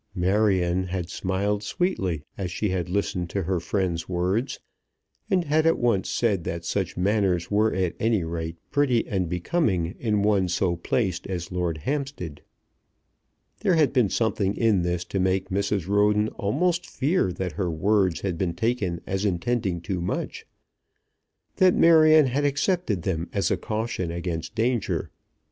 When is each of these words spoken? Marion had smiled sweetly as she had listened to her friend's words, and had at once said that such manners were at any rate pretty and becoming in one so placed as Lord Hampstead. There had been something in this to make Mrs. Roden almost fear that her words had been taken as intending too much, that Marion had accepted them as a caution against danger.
Marion 0.15 0.85
had 0.85 1.11
smiled 1.11 1.61
sweetly 1.61 2.23
as 2.35 2.49
she 2.49 2.69
had 2.69 2.89
listened 2.89 3.29
to 3.29 3.43
her 3.43 3.59
friend's 3.59 4.09
words, 4.09 4.59
and 5.29 5.43
had 5.43 5.67
at 5.67 5.77
once 5.77 6.09
said 6.09 6.43
that 6.43 6.65
such 6.65 6.97
manners 6.97 7.51
were 7.51 7.71
at 7.71 7.93
any 7.99 8.23
rate 8.23 8.57
pretty 8.71 9.07
and 9.07 9.29
becoming 9.29 9.95
in 9.99 10.23
one 10.23 10.47
so 10.47 10.75
placed 10.75 11.27
as 11.27 11.51
Lord 11.51 11.77
Hampstead. 11.77 12.41
There 13.59 13.75
had 13.75 13.93
been 13.93 14.09
something 14.09 14.57
in 14.57 14.81
this 14.81 15.05
to 15.05 15.19
make 15.19 15.49
Mrs. 15.49 15.87
Roden 15.87 16.29
almost 16.29 16.89
fear 16.89 17.31
that 17.33 17.51
her 17.51 17.69
words 17.69 18.21
had 18.21 18.39
been 18.39 18.55
taken 18.55 19.01
as 19.05 19.23
intending 19.23 19.81
too 19.81 20.01
much, 20.01 20.47
that 21.57 21.75
Marion 21.75 22.25
had 22.25 22.43
accepted 22.43 23.03
them 23.03 23.29
as 23.33 23.51
a 23.51 23.55
caution 23.57 24.09
against 24.09 24.55
danger. 24.55 25.11